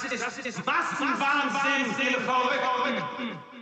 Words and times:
Das 0.00 0.12
ist, 0.12 0.24
das 0.24 0.38
ist 0.38 0.64
Massenwahnsinn, 0.64 1.92
Massenwahnsinn, 1.96 2.22
Verrückten. 2.24 3.57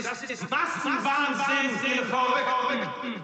ist, 0.00 0.10
das 0.10 0.22
ist 0.30 0.50
Massenwahnsinn, 0.50 1.94
ihr 1.94 2.04
Verrückten! 2.06 3.22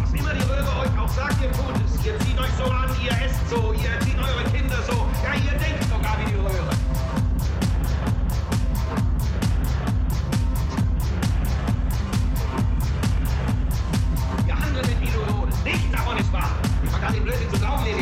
Was 0.00 0.12
immer 0.12 0.34
die 0.34 0.42
Röhre 0.42 0.80
euch 0.80 0.98
auch 0.98 1.08
sagt, 1.08 1.42
ihr 1.42 1.52
tut 1.52 1.74
es. 1.86 2.04
Ihr 2.04 2.18
zieht 2.20 2.38
euch 2.38 2.50
so 2.58 2.64
an, 2.64 2.90
ihr 3.02 3.12
esst 3.12 3.48
so, 3.48 3.72
ihr 3.72 3.90
erzieht 3.90 4.18
eure 4.18 4.44
Kinder 4.50 4.82
so. 4.82 5.08
Ja, 5.24 5.34
ihr 5.34 5.58
denkt 5.58 5.79
Dass 17.00 17.12
die 17.14 17.20
Blödsinn 17.20 17.50
zusammennehmen. 17.50 17.99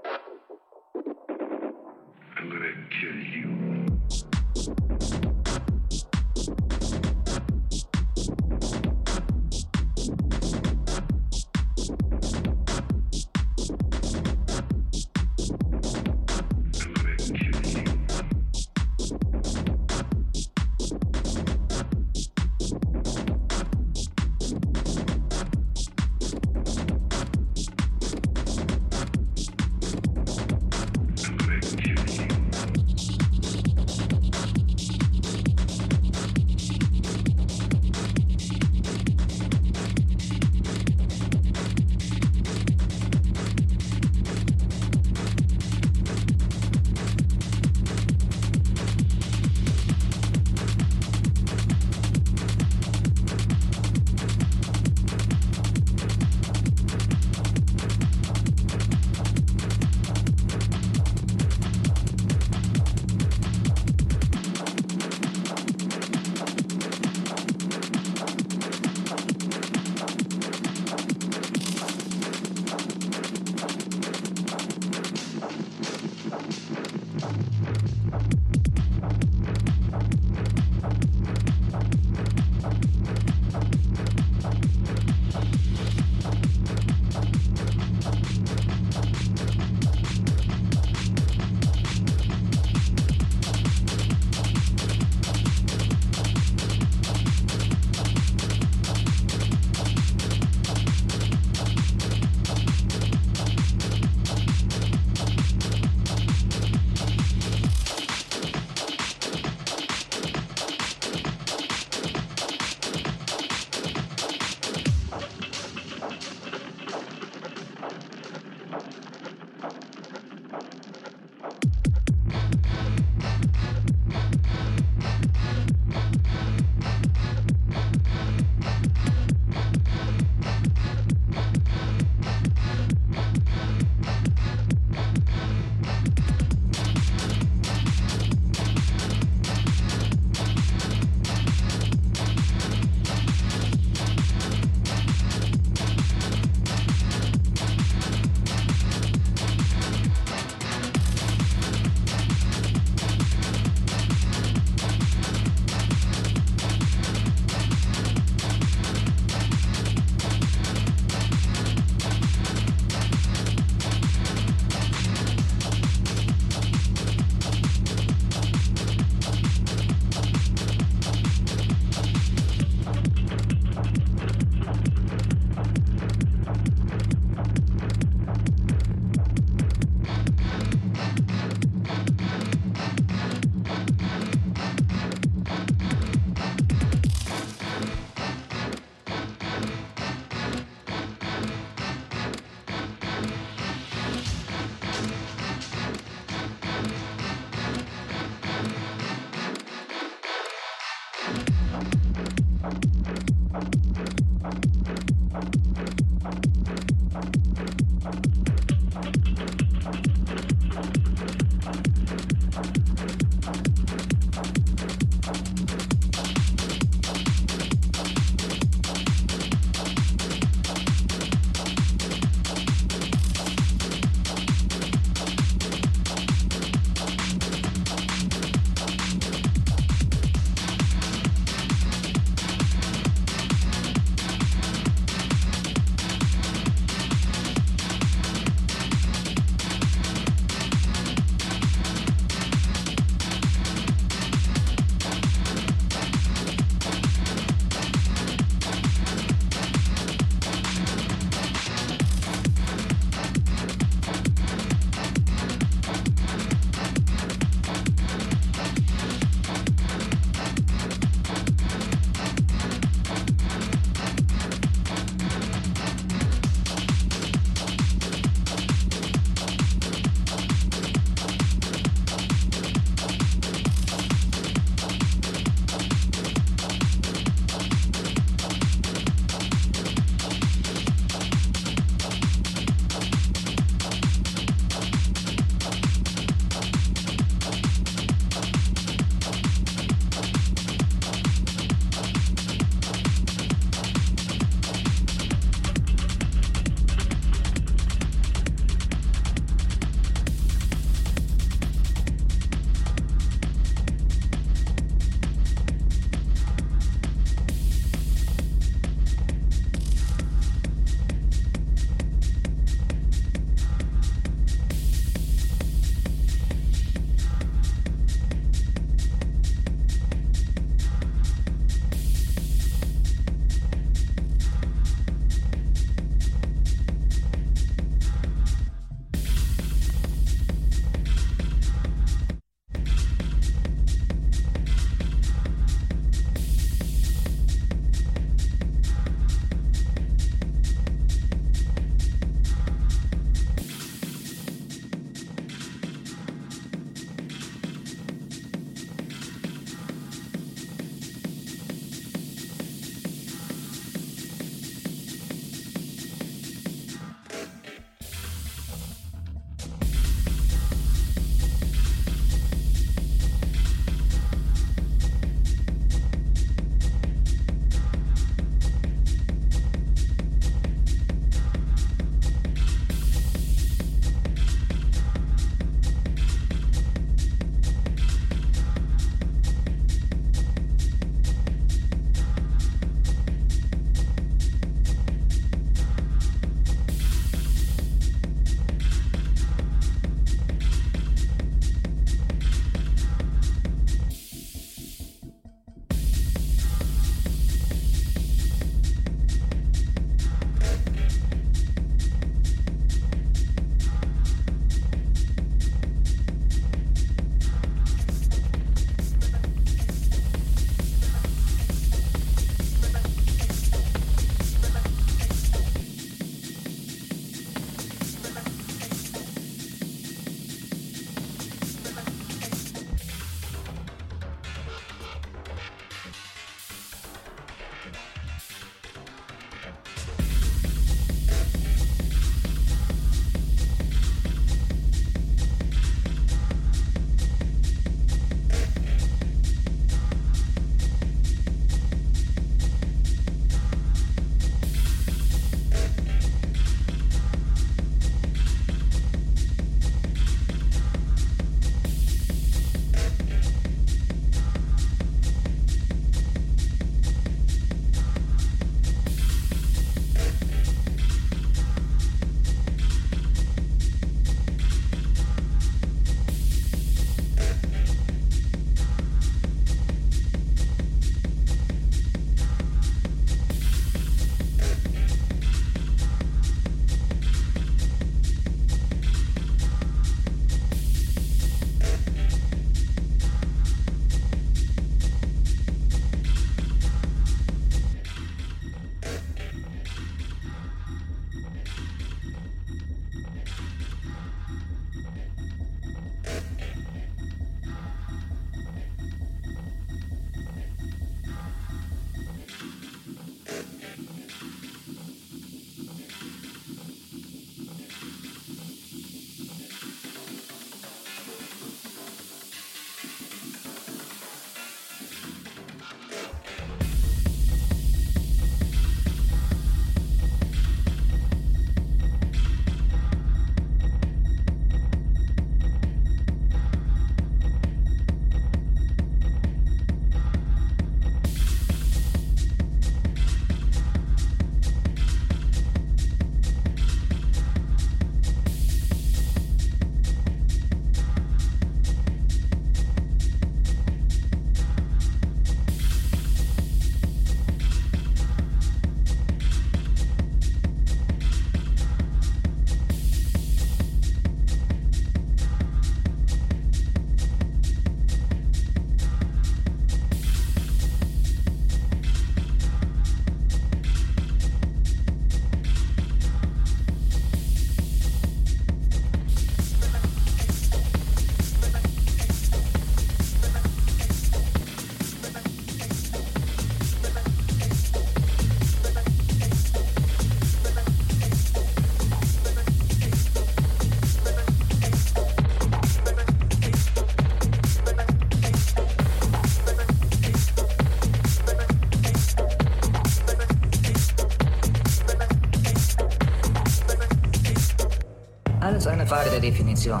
Definition. 599.44 600.00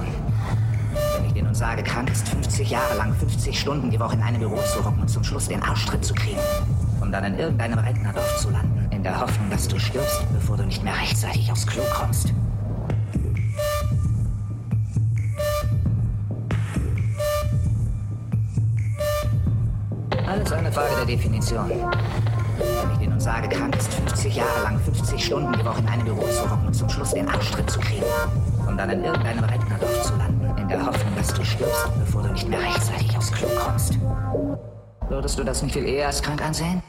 Wenn 1.16 1.26
ich 1.26 1.34
dir 1.34 1.42
nun 1.42 1.54
sage, 1.54 1.82
krank 1.82 2.10
ist 2.10 2.26
50 2.30 2.70
Jahre 2.70 2.96
lang 2.96 3.12
50 3.12 3.60
Stunden 3.60 3.90
die 3.90 4.00
Woche 4.00 4.14
in 4.14 4.22
einem 4.22 4.38
Büro 4.38 4.56
zu 4.56 4.82
hocken 4.82 5.02
und 5.02 5.08
zum 5.08 5.22
Schluss 5.22 5.48
den 5.48 5.62
Arschtritt 5.62 6.02
zu 6.02 6.14
kriegen, 6.14 6.40
um 7.02 7.12
dann 7.12 7.24
in 7.24 7.38
irgendeinem 7.38 7.78
Rentnerdorf 7.78 8.38
zu 8.38 8.48
landen, 8.48 8.88
in 8.90 9.02
der 9.02 9.20
Hoffnung, 9.20 9.50
dass 9.50 9.68
du 9.68 9.78
stirbst, 9.78 10.22
bevor 10.32 10.56
du 10.56 10.64
nicht 10.64 10.82
mehr 10.82 10.94
rechtzeitig 10.94 11.52
aufs 11.52 11.66
Klo 11.66 11.82
kommst. 11.92 12.32
Alles 20.26 20.52
eine 20.52 20.72
Frage 20.72 20.96
der 20.96 21.04
Definition. 21.04 21.68
Wenn 21.68 22.92
ich 22.92 22.98
dir 22.98 23.10
nun 23.10 23.20
sage, 23.20 23.46
krank 23.50 23.76
ist 23.76 23.92
50 23.92 24.36
Jahre 24.36 24.62
lang 24.62 24.80
50 24.80 25.22
Stunden 25.22 25.52
die 25.52 25.64
Woche 25.66 25.80
in 25.80 25.88
einem 25.88 26.04
Büro 26.06 26.22
zu 26.28 26.50
hocken 26.50 26.68
und 26.68 26.74
zum 26.74 26.88
Schluss 26.88 27.10
den 27.10 27.28
Arschtritt 27.28 27.68
zu 27.68 27.78
kriegen, 27.78 28.04
um 28.74 28.78
dann 28.78 28.90
in 28.90 29.04
irgendeinem 29.04 29.44
Rentnerdorf 29.44 30.02
zu 30.02 30.16
landen, 30.16 30.58
in 30.58 30.66
der 30.66 30.84
Hoffnung, 30.84 31.14
dass 31.14 31.32
du 31.32 31.44
stirbst, 31.44 31.88
bevor 31.96 32.22
du 32.22 32.32
nicht 32.32 32.48
mehr 32.48 32.58
rechtzeitig 32.60 33.16
aufs 33.16 33.30
Klo 33.30 33.46
kommst. 33.56 33.96
Würdest 35.08 35.38
du 35.38 35.44
das 35.44 35.62
nicht 35.62 35.74
viel 35.74 35.86
eher 35.86 36.08
als 36.08 36.20
krank 36.20 36.44
ansehen? 36.44 36.82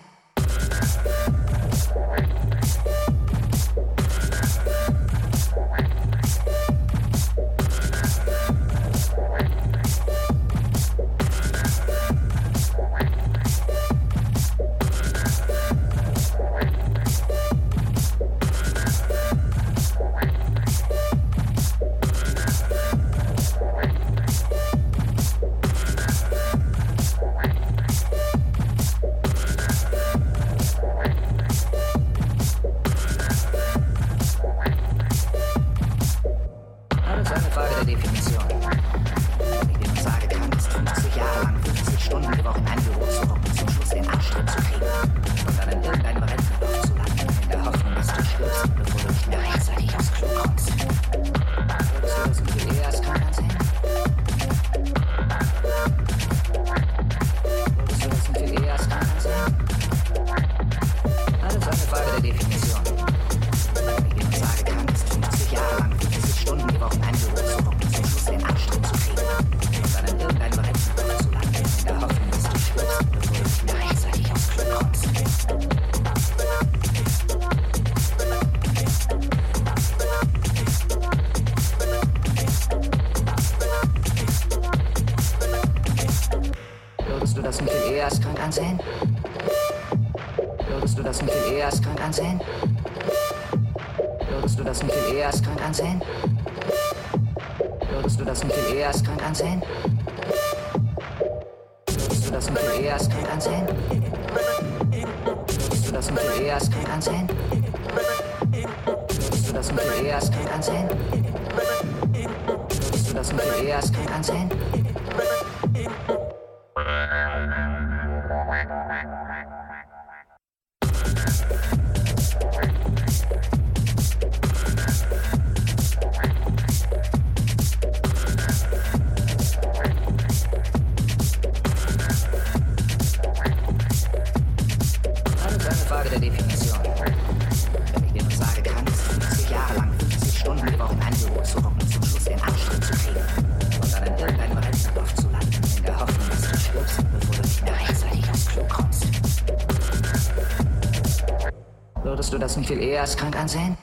Als 153.05 153.15
krank 153.15 153.35
ansehen? 153.35 153.74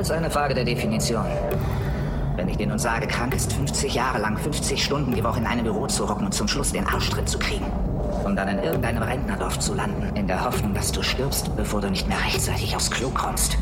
Alles 0.00 0.12
eine 0.12 0.30
Frage 0.30 0.54
der 0.54 0.64
Definition. 0.64 1.26
Wenn 2.34 2.48
ich 2.48 2.56
dir 2.56 2.66
nun 2.66 2.78
sage, 2.78 3.06
krank 3.06 3.34
ist 3.34 3.52
50 3.52 3.92
Jahre 3.92 4.18
lang 4.18 4.38
50 4.38 4.82
Stunden 4.82 5.14
die 5.14 5.22
Woche 5.22 5.40
in 5.40 5.46
einem 5.46 5.64
Büro 5.64 5.88
zu 5.88 6.08
hocken 6.08 6.24
und 6.24 6.32
zum 6.32 6.48
Schluss 6.48 6.72
den 6.72 6.86
Arschtritt 6.86 7.28
zu 7.28 7.38
kriegen, 7.38 7.66
um 8.24 8.34
dann 8.34 8.48
in 8.48 8.60
irgendeinem 8.60 9.02
Rentnerdorf 9.02 9.58
zu 9.58 9.74
landen, 9.74 10.16
in 10.16 10.26
der 10.26 10.42
Hoffnung, 10.42 10.72
dass 10.72 10.90
du 10.90 11.02
stirbst, 11.02 11.54
bevor 11.54 11.82
du 11.82 11.90
nicht 11.90 12.08
mehr 12.08 12.16
rechtzeitig 12.16 12.74
aufs 12.74 12.90
Klo 12.90 13.10
kommst. 13.10 13.58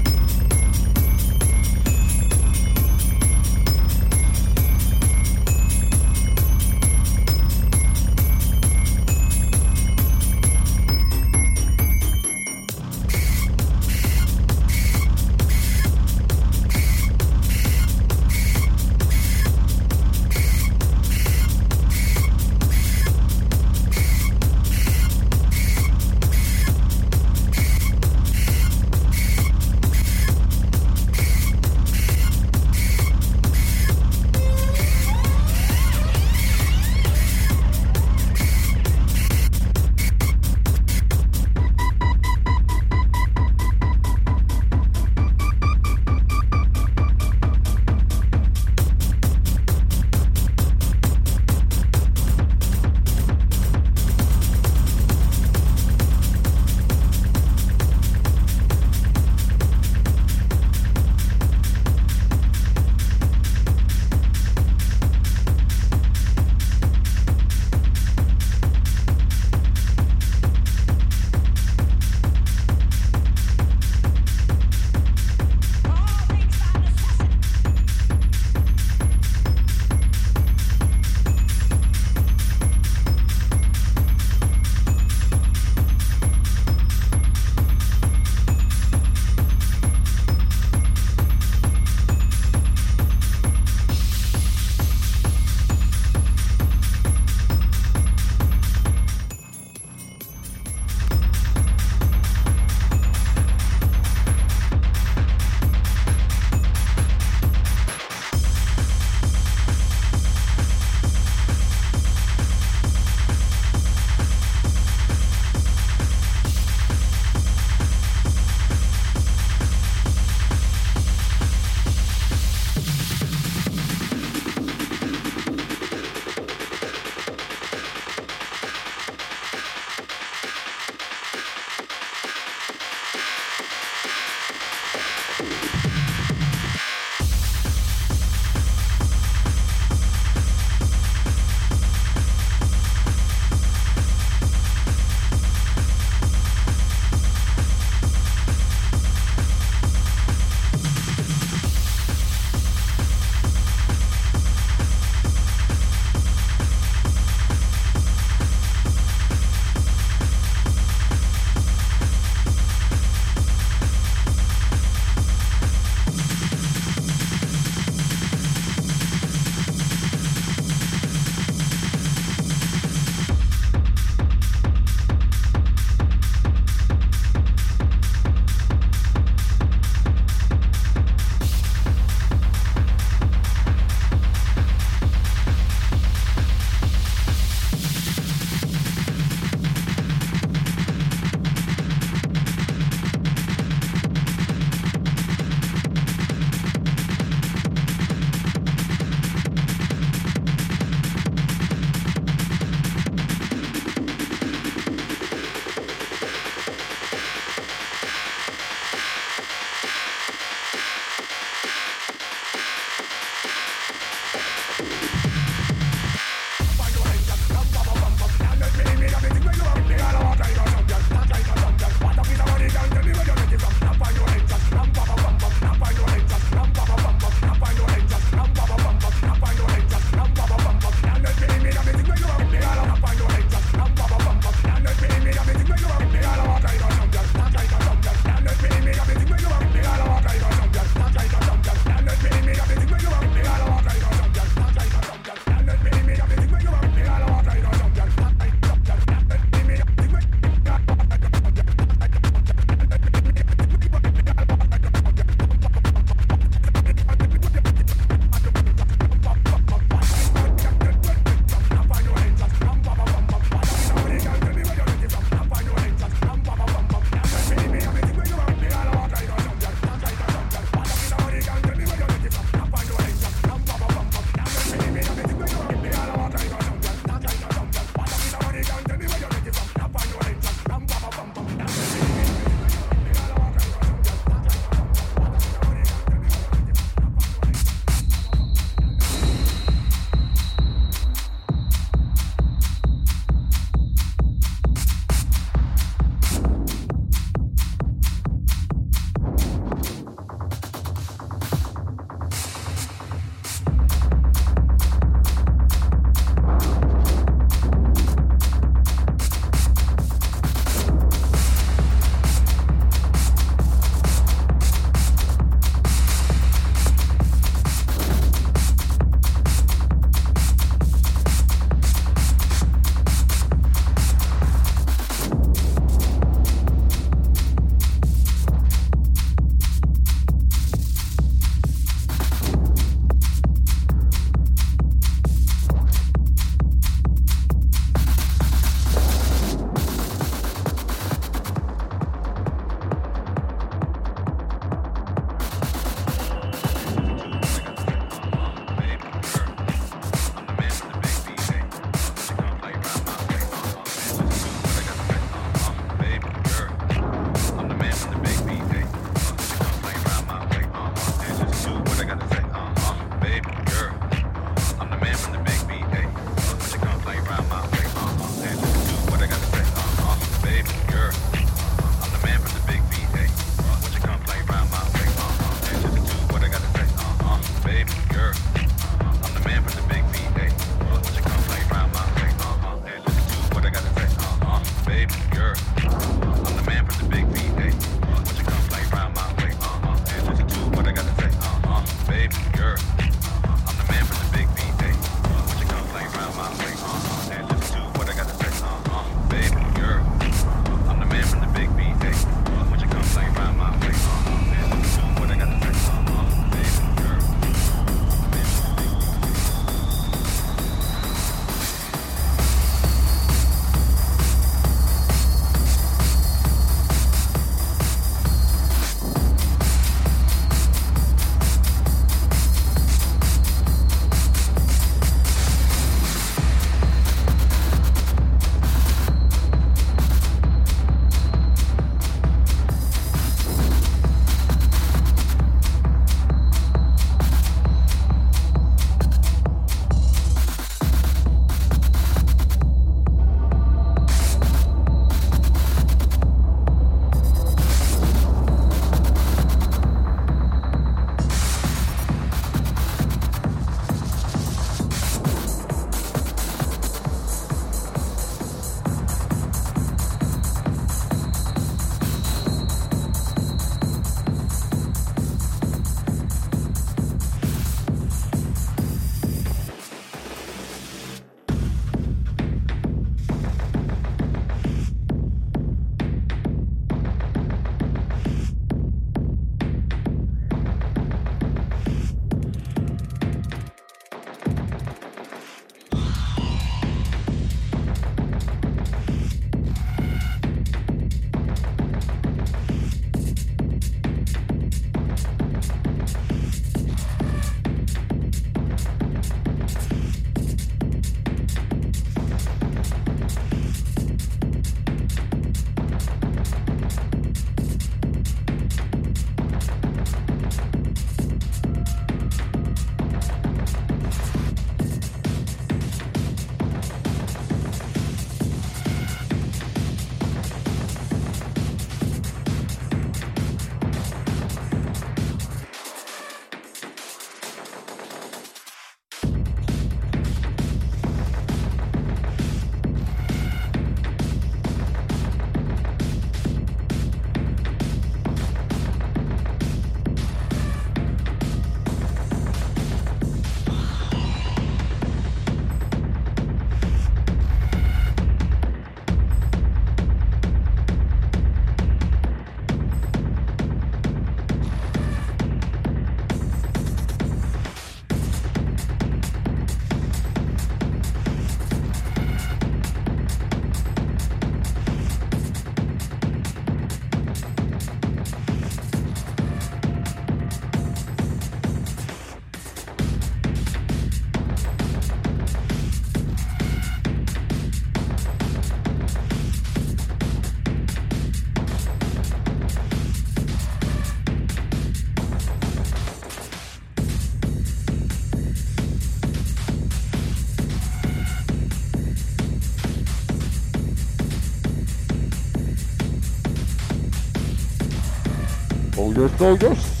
Oh 599.03 599.11
yes, 599.13 599.41
oh 599.41 599.57
yes. 599.59 600.00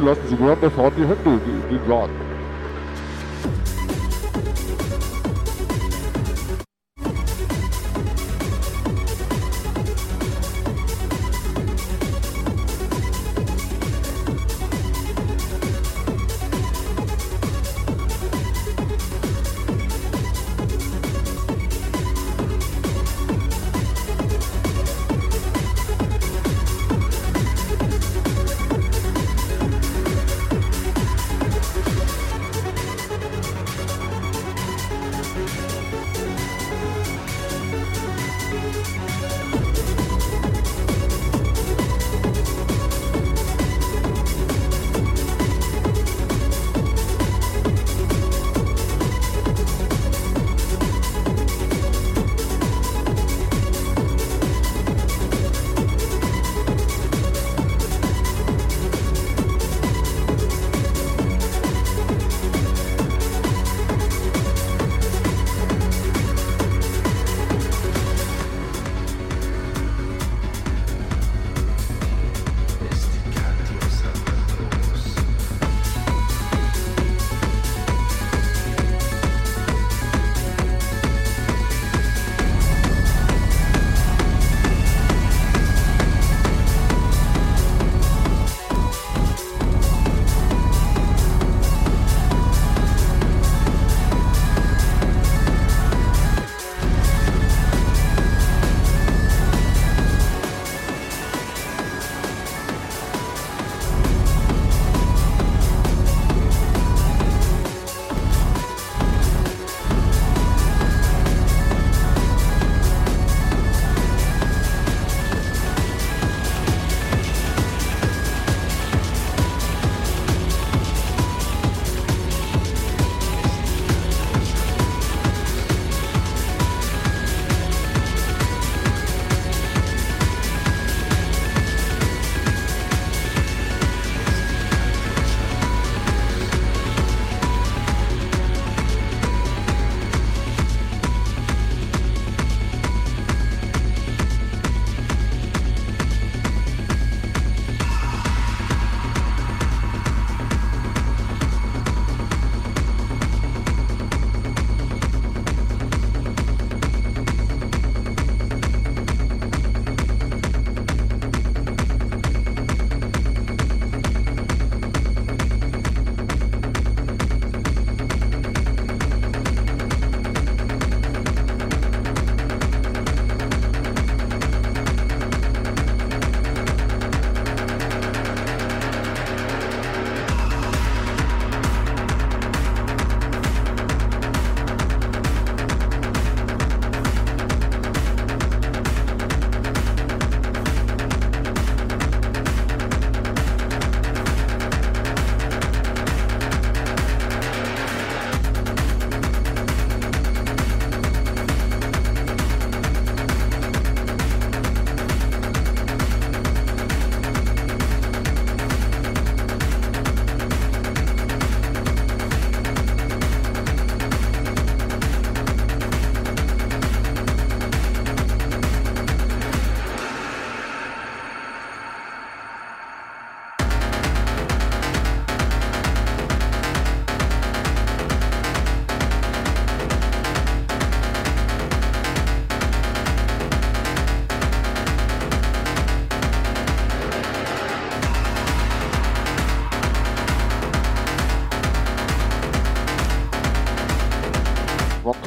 Lassen 0.00 0.26
Sie 0.28 0.36
mir 0.36 0.56
fahren 0.70 0.92
die 0.96 1.02
Hände 1.02 1.40
in 1.44 1.78
den 1.78 1.88
Laden. 1.88 2.31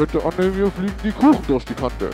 Könnte 0.07 0.25
annehmen, 0.25 0.57
wir 0.57 0.71
fliegen 0.71 0.95
die 1.03 1.11
Kuchen 1.11 1.43
durch 1.47 1.65
die 1.65 1.73
Kante. 1.73 2.09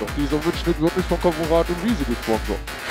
Doch 0.00 0.08
dieser 0.16 0.36
Mitschnitt 0.36 0.80
wird 0.80 0.96
nicht 0.96 1.08
von 1.08 1.20
Kamerad 1.20 1.68
und 1.68 1.84
Wiese 1.84 2.04
gesponsert. 2.04 2.81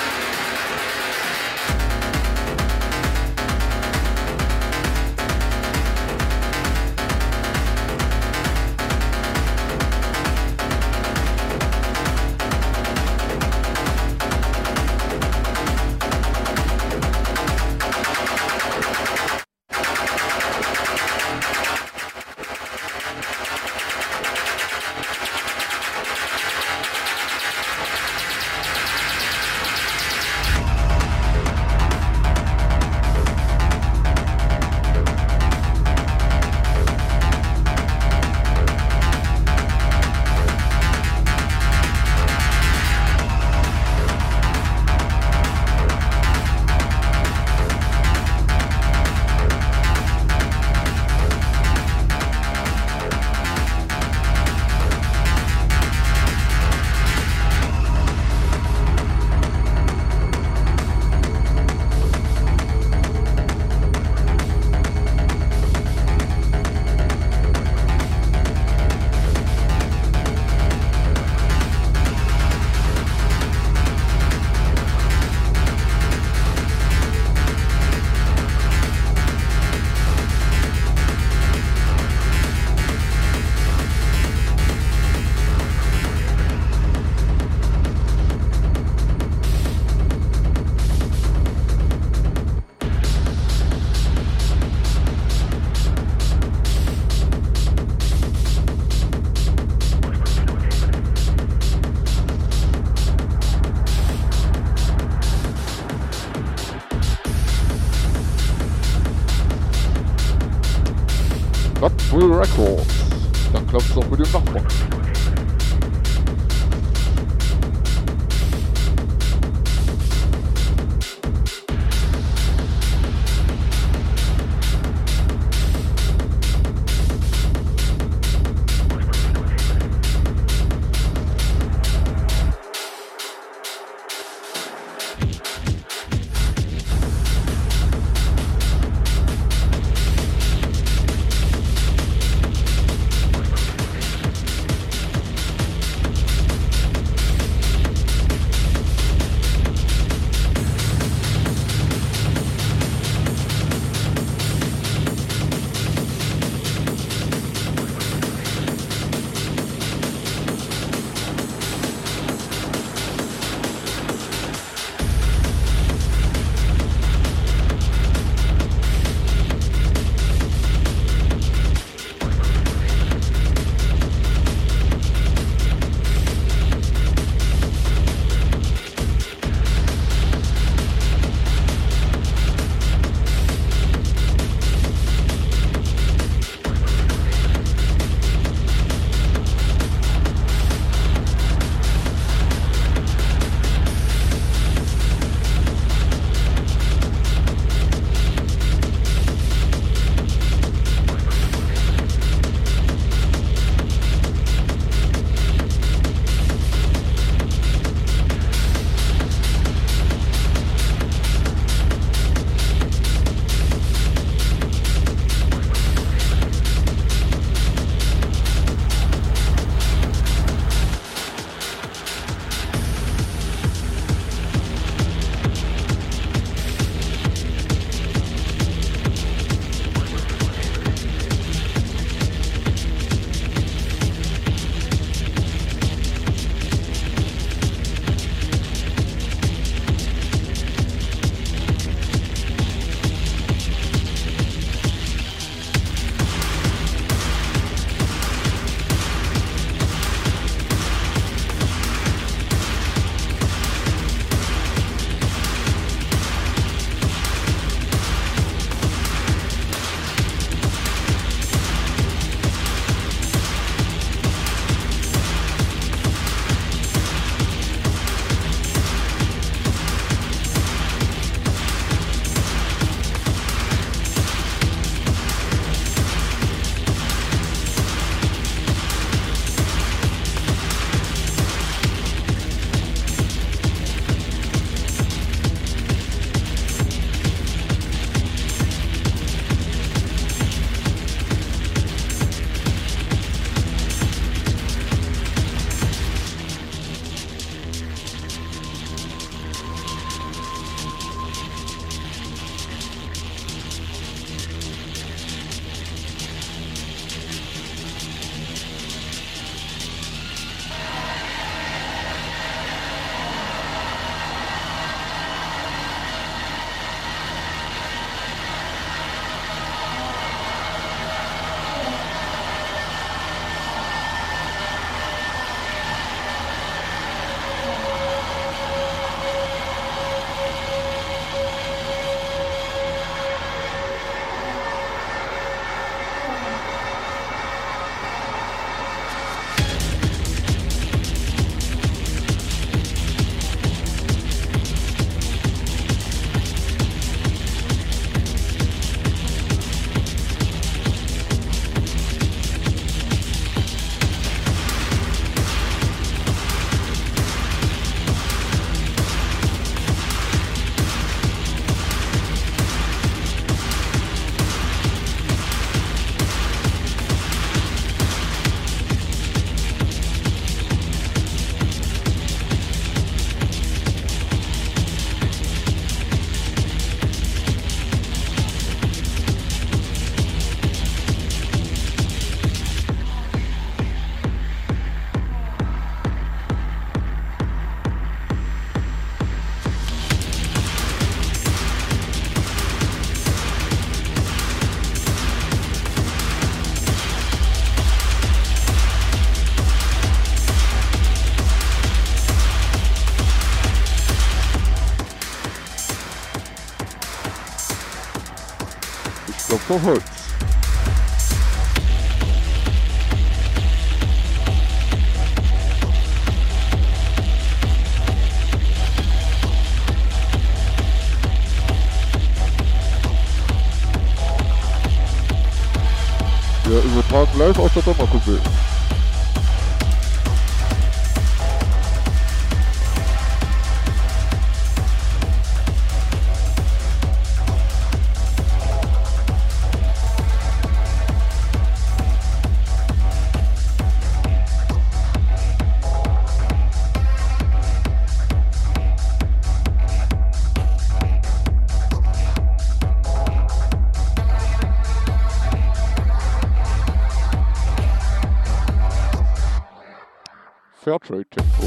cohort. 409.72 410.11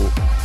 Show. 0.05 0.44